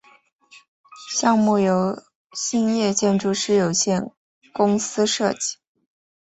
[1.15, 2.01] 项目由
[2.33, 4.09] 兴业建筑师有限
[4.51, 5.57] 公司设计。